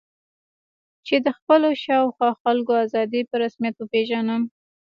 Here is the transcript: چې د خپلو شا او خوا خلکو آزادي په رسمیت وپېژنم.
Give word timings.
چې 1.05 1.15
د 1.25 1.27
خپلو 1.37 1.69
شا 1.83 1.97
او 2.03 2.07
خوا 2.15 2.29
خلکو 2.41 2.71
آزادي 2.85 3.21
په 3.29 3.35
رسمیت 3.43 3.75
وپېژنم. 3.77 4.41